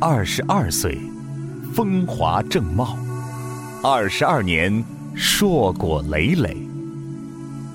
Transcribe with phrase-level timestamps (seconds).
[0.00, 0.96] 二十二岁，
[1.74, 2.96] 风华正茂；
[3.82, 6.56] 二十二年，硕果累累。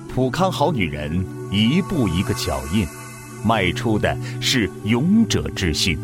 [0.08, 2.86] 普康好女人一步一个脚印，
[3.44, 5.98] 迈出的是勇者之信，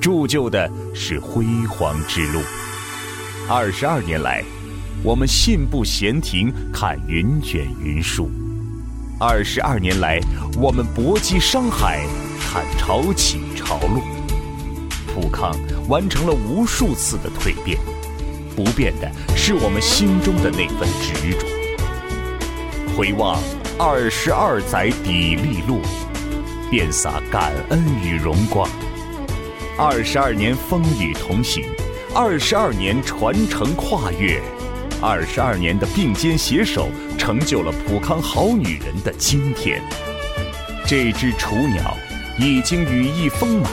[0.00, 2.40] 铸就的是辉煌之路。
[3.48, 4.42] 二十二年来，
[5.04, 8.28] 我们信步闲庭看云卷云舒；
[9.20, 10.18] 二十二年来，
[10.58, 12.04] 我们搏击商海
[12.40, 14.02] 看潮起潮落。
[15.20, 15.54] 普康
[15.86, 17.78] 完成了无数次的蜕变，
[18.56, 21.46] 不变的是我们心中的那份执着。
[22.96, 23.38] 回望
[23.78, 25.82] 二十二载砥砺路，
[26.70, 28.66] 遍洒感恩与荣光。
[29.76, 31.64] 二十二年风雨同行。
[32.14, 34.40] 二十二年传承跨越，
[35.00, 39.80] 二十二年的并肩携手，成就了普康好女人的今天。
[40.86, 41.94] 这只雏鸟
[42.38, 43.70] 已经羽翼丰满，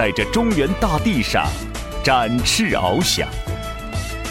[0.00, 1.46] 在这中原大地上
[2.02, 3.28] 展翅翱翔，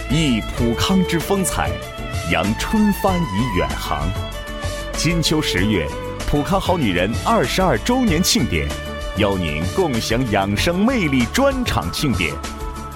[0.09, 1.69] 忆普康之风采，
[2.31, 4.09] 扬春帆以远航。
[4.93, 5.87] 金秋十月，
[6.27, 8.67] 普康好女人二十二周年庆典，
[9.17, 12.33] 邀您共享养生魅力专场庆典。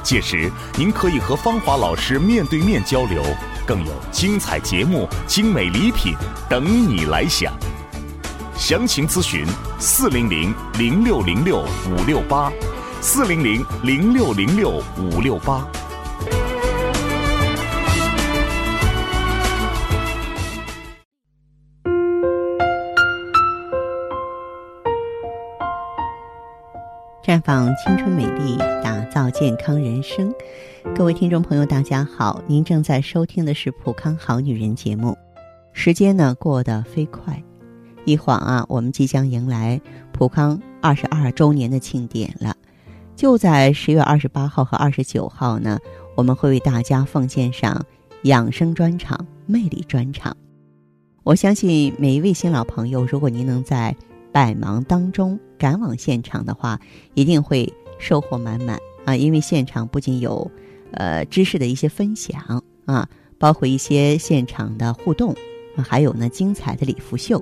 [0.02, 3.24] 届时，您可以和芳华老师面对面交流，
[3.68, 6.16] 更有精彩节目、精美礼品
[6.50, 7.54] 等你来享。
[8.66, 9.46] 详情咨询
[9.78, 12.50] 四零零零六零六五六八，
[13.02, 15.70] 四零零零六零六五六八。
[27.22, 30.34] 绽放青春美丽，打造健康人生。
[30.96, 35.18] 各位听众朋友，大家好，您正在收听的是《普康好女人》节目。
[35.74, 37.44] 时间呢过得飞快，
[38.06, 39.80] 一晃啊，我们即将迎来
[40.12, 42.56] 普康二十二周年的庆典了。
[43.16, 45.80] 就在十月二十八号和二十九号呢，
[46.16, 47.86] 我们会为大家奉献上
[48.24, 50.36] 养生专场、魅力专场。
[51.24, 53.96] 我相信每一位新老朋友，如果您能在
[54.32, 56.80] 百忙当中赶往现场的话，
[57.14, 59.16] 一定会收获满满啊！
[59.16, 60.50] 因为现场不仅有，
[60.92, 63.08] 呃，知识的一些分享啊，
[63.38, 65.34] 包括一些现场的互动，
[65.78, 67.42] 还有呢精彩的礼服秀，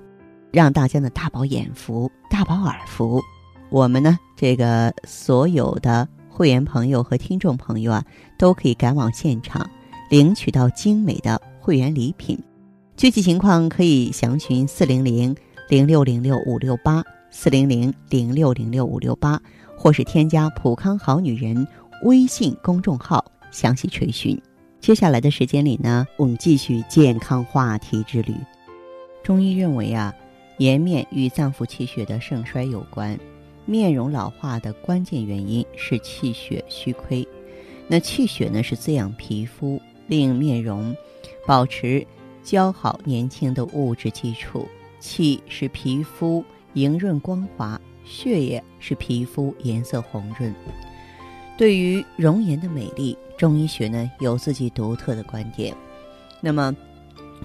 [0.52, 3.22] 让大家呢大饱眼福、大饱耳福。
[3.70, 8.06] 我们呢这个所有的会员朋友和听众朋友啊，
[8.38, 9.70] 都可以赶往现场
[10.10, 12.38] 领取到精美的会员礼品。
[12.98, 15.36] 具体情况可以详询四零零。
[15.70, 19.42] 零六零六五六八四零零零六零六五六八，
[19.78, 21.66] 或是添加“普康好女人”
[22.04, 24.38] 微信公众号详细垂询。
[24.82, 28.36] 接下来的时间里呢，我们继续健康话题之旅。
[29.24, 30.14] 中医认为啊，
[30.62, 33.20] 颜面与脏腑气血的盛衰有关，
[33.66, 37.28] 面容老化的关键原因是气血虚亏。
[37.88, 40.96] 那气血呢，是滋养皮肤、令面容
[41.48, 42.06] 保持
[42.46, 44.68] 姣好年轻的物质基础。
[45.00, 50.54] 气使皮肤莹润光滑，血液使皮肤颜色红润。
[51.58, 55.76] 对于容颜的美丽，中医学呢有自己独特的观点。
[56.40, 56.76] 那么，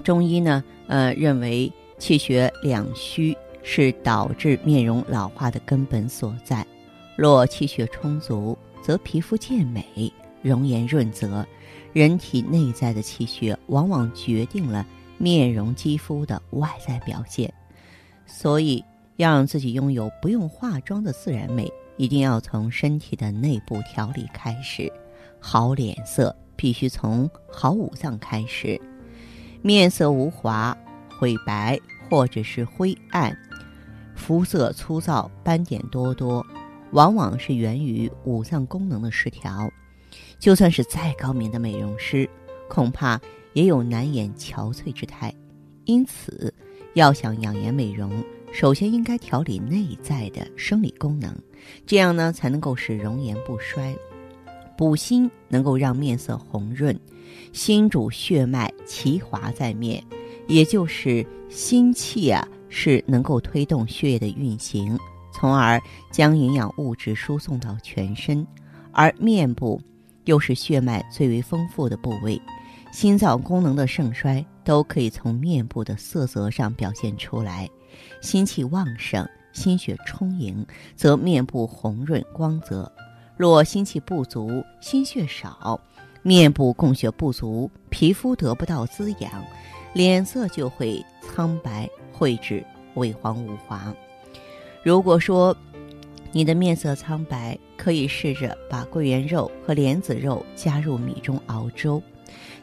[0.05, 6.67] 中医呢，呃，认为气血两虚是导致面容老化的根本所在。
[7.17, 10.13] 若气血充足，则皮肤健美，
[10.43, 11.47] 容颜润泽。
[11.93, 14.87] 人体内在的气血往往决定了。
[15.19, 17.51] 面容、肌肤的外在表现，
[18.27, 18.85] 所以
[19.17, 24.93] 要让自己拥有不用化妆的自然美，一定要从身体的内部调理开始。
[25.41, 28.79] 好脸色必须从好五脏开始。
[29.63, 30.77] 面色无华、
[31.19, 31.79] 灰白
[32.09, 33.37] 或者是灰暗、
[34.15, 36.45] 肤色粗糙、斑点多多，
[36.93, 39.71] 往往是源于五脏功能的失调。
[40.39, 42.29] 就算是再高明的美容师，
[42.69, 43.21] 恐怕。
[43.53, 45.35] 也有难掩憔悴之态，
[45.87, 46.53] 因此，
[46.93, 48.23] 要想养颜美容，
[48.53, 51.35] 首先应该调理内在的生理功能，
[51.87, 53.97] 这样呢才能够使容颜不衰。
[54.77, 56.95] 补心能够让面色红润，
[57.55, 60.05] 心主血脉，其华在面，
[60.47, 64.99] 也就是心气啊是能够推动血液的运行，
[65.33, 68.47] 从而将营养物质输送到全身，
[68.93, 69.81] 而面部
[70.25, 72.41] 又是血脉最为丰富的部位。
[72.93, 77.69] 心脏功能的盛衰都可以从面部的色泽上表现出来。
[78.23, 82.91] 心气旺盛、心血充盈，则面部红润光泽；
[83.37, 85.79] 若心气不足、心血少，
[86.23, 89.31] 面部供血不足，皮肤得不到滋养，
[89.97, 92.63] 脸色就会苍白、晦滞、
[92.97, 93.91] 萎黄无华。
[94.83, 95.57] 如果说
[96.33, 102.03] 你的面色苍白，可以试着把桂圆肉和莲子肉加入米中熬粥，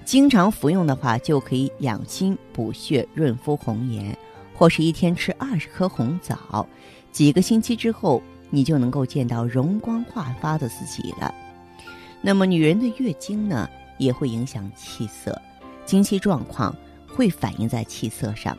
[0.06, 4.16] 经常服用的话，就可以养心补血、润肤红颜。
[4.54, 6.68] 或是一天吃二十颗红枣，
[7.12, 8.22] 几个星期之后，
[8.52, 11.34] 你就能够见到容光焕发的自己了。
[12.22, 15.42] 那么，女人的月经呢，也会影响气色，
[15.84, 16.74] 经期状况
[17.16, 18.58] 会反映在气色上。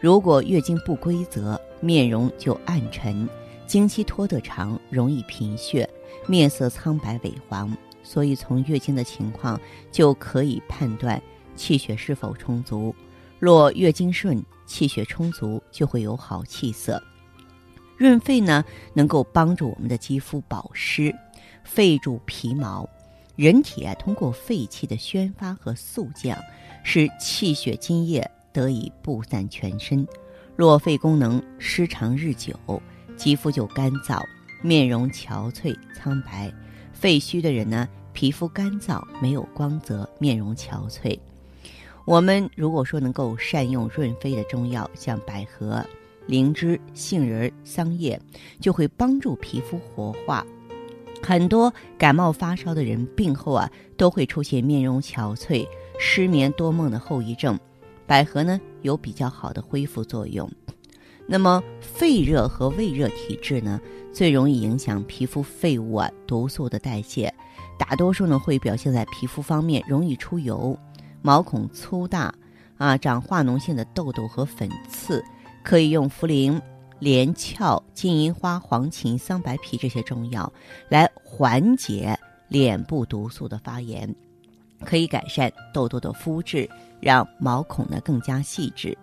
[0.00, 3.26] 如果月经不规则，面容就暗沉；
[3.66, 5.88] 经期拖得长，容易贫血，
[6.26, 7.76] 面色苍白萎黄。
[8.04, 9.60] 所以，从月经的情况
[9.92, 11.20] 就可以判断
[11.56, 12.94] 气血是否充足。
[13.38, 17.02] 若月经顺，气血充足，就会有好气色。
[17.96, 18.64] 润肺呢，
[18.94, 21.14] 能够帮助我们的肌肤保湿，
[21.64, 22.88] 肺主皮毛。
[23.36, 26.38] 人体啊，通过肺气的宣发和肃降，
[26.90, 30.08] 使气血津液得以布散全身。
[30.56, 32.54] 若肺功能失常日久，
[33.14, 34.24] 肌肤就干燥，
[34.62, 36.50] 面容憔悴苍白。
[36.94, 41.18] 肺虚的人呢，皮肤干燥，没有光泽，面容憔悴。
[42.06, 45.84] 我们如果说能够善用润肺的中药，像百合、
[46.26, 48.18] 灵芝、杏仁、桑叶，
[48.62, 50.42] 就会帮助皮肤活化。
[51.22, 57.58] 很多感冒发烧的人病后啊，都会出现面容憔悴、失眠多梦的后遗症。
[58.06, 60.50] 百合呢，有比较好的恢复作用。
[61.26, 63.78] 那么肺热和胃热体质呢，
[64.14, 67.30] 最容易影响皮肤废物啊、毒素的代谢，
[67.78, 70.78] 大多数呢会表现在皮肤方面，容易出油。
[71.20, 72.32] 毛孔粗大，
[72.78, 75.22] 啊，长化脓性的痘痘和粉刺，
[75.62, 76.58] 可以用茯苓、
[76.98, 80.50] 连翘、金银花、黄芩、桑白皮这些中药
[80.88, 82.18] 来缓解
[82.48, 84.14] 脸部毒素的发炎，
[84.84, 86.68] 可以改善痘痘的肤质，
[87.00, 88.96] 让毛孔呢更加细致。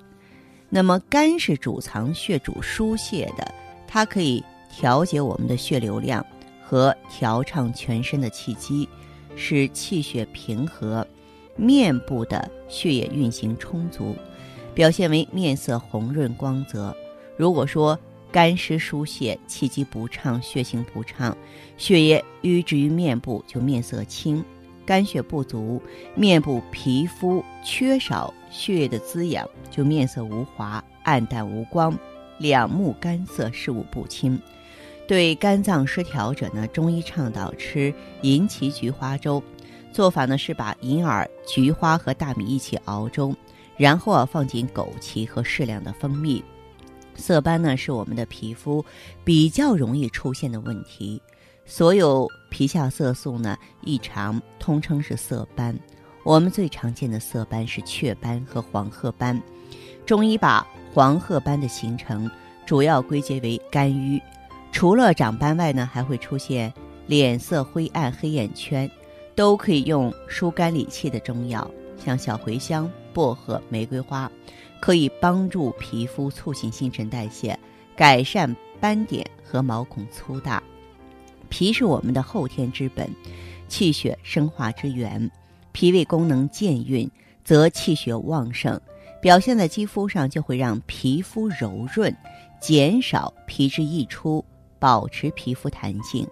[0.69, 3.53] 那么肝是主藏血、主疏泄的，
[3.87, 6.25] 它可以调节我们的血流量
[6.63, 8.87] 和调畅全身的气机，
[9.35, 11.05] 使气血平和。
[11.57, 14.13] 面部的血液运行充足，
[14.73, 16.93] 表现为面色红润光泽。
[17.37, 17.97] 如果说
[18.29, 21.37] 肝湿疏泄、气机不畅、血行不畅，
[21.77, 24.43] 血液淤滞于面部，就面色青；
[24.85, 25.81] 肝血不足，
[26.13, 31.97] 面部皮肤缺少血液的滋养，就面色无华、暗淡无光，
[32.37, 34.39] 两目干涩，视物不清。
[35.07, 39.41] 对肝脏失调者呢，中医倡导吃银旗菊花粥。
[39.91, 43.33] 做法呢是把银耳、菊花和大米一起熬粥，
[43.77, 46.43] 然后啊放进枸杞和适量的蜂蜜。
[47.15, 48.83] 色斑呢是我们的皮肤
[49.23, 51.21] 比较容易出现的问题，
[51.65, 55.77] 所有皮下色素呢异常通称是色斑。
[56.23, 59.41] 我们最常见的色斑是雀斑和黄褐斑。
[60.05, 62.29] 中医把黄褐斑的形成
[62.65, 64.21] 主要归结为肝郁，
[64.71, 66.73] 除了长斑外呢，还会出现
[67.07, 68.89] 脸色灰暗、黑眼圈。
[69.35, 74.31] 都可以用疏肝理气的中药，像小茴香、薄荷、玫瑰花，
[74.79, 77.59] 可以帮助皮肤促进新陈代谢，
[77.97, 80.63] 改善斑点和毛孔粗大。
[81.49, 83.09] 脾是我们的后天之本，
[83.67, 85.29] 气血生化之源。
[85.71, 87.09] 脾胃功能健运，
[87.43, 88.79] 则气血旺盛，
[89.21, 92.15] 表现在肌肤上就会让皮肤柔润，
[92.61, 94.43] 减少皮脂溢出，
[94.79, 96.25] 保持皮肤弹性，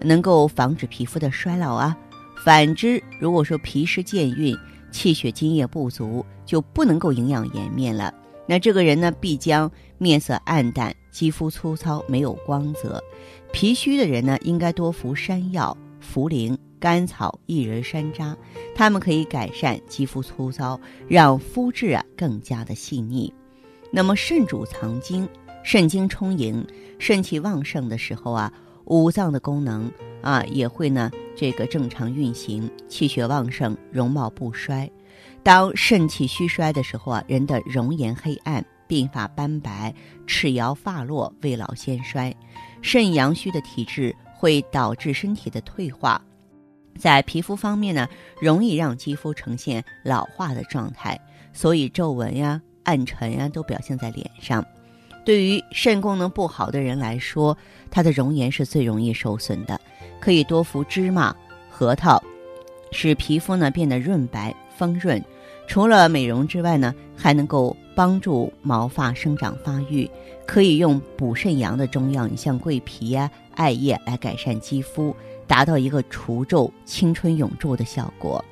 [0.00, 1.96] 能够防止皮肤的衰老啊。
[2.44, 4.56] 反之，如果说脾湿健运、
[4.90, 8.12] 气血津液不足，就不能够营养颜面了。
[8.50, 13.00] 那这个人呢，必将面色暗淡、肌肤粗糙、没有光泽。
[13.52, 18.34] 脾虚的人呢，应该多服山药、茯苓、甘草、薏仁、山楂，
[18.74, 23.32] 它们可以改善肌肤粗糙，让肤质啊更加的细腻。
[23.92, 25.28] 那么肾主藏精，
[25.62, 26.66] 肾精充盈、
[26.98, 28.52] 肾气旺盛的时候啊，
[28.86, 29.88] 五脏的功能。
[30.22, 34.90] 啊，也会呢，这个正常运行，气血旺盛，容貌不衰。
[35.42, 39.94] 当肾气虚衰的时候啊，人的容颜黑暗，鬓发斑白，
[40.26, 42.34] 齿摇发落，未老先衰。
[42.82, 46.20] 肾阳虚的体质会导致身体的退化，
[46.98, 48.06] 在皮肤方面呢，
[48.40, 51.18] 容易让肌肤呈现老化的状态，
[51.52, 54.64] 所以皱纹呀、暗沉呀都表现在脸上。
[55.24, 57.56] 对于肾功能不好的人来说，
[57.90, 59.78] 他的容颜是最容易受损的。
[60.18, 61.34] 可以多服芝麻、
[61.70, 62.22] 核桃，
[62.92, 65.22] 使皮肤呢变得润白丰润。
[65.70, 70.10] 除了美容之外呢，还能够帮助毛发生长发育。
[70.44, 75.14] 可以用补肾阳的中药，你像桂皮呀、艾叶来改善肌肤，
[75.46, 78.44] 达到一个除皱、青春永驻的效果。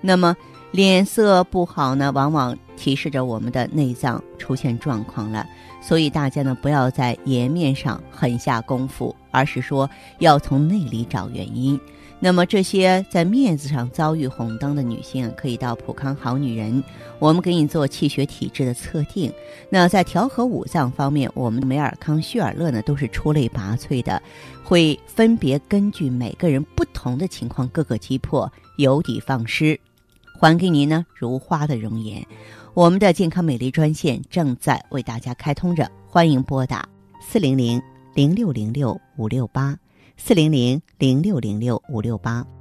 [0.00, 0.34] 那么
[0.70, 5.46] 脸色不好呢，往往提示着我们的内脏出现状况了。
[5.82, 9.14] 所以大家呢，不要在颜面上狠下功夫。
[9.30, 9.90] 而是说
[10.20, 11.78] 要从内里找原因。
[12.20, 16.82] 那么这些在面子上遭遇红灯的女性，可以到普康好女人，
[17.18, 19.30] 我们给你做气血体质的测定。
[19.68, 24.22] 那在调和五脏方面，我们的美尔康、旭尔乐呢都是出类拔萃的，
[24.62, 29.78] 会分别根据每个人不同的情况，各个击破，有的放矢，
[30.40, 32.26] 还给您呢如花的容颜。
[32.72, 36.88] 我们的健康美丽专线正在为大家开通着，欢迎拨打
[37.20, 37.82] 四零零
[38.14, 39.76] 零六零六五六八。
[40.16, 42.53] 四零零零六零六五六八。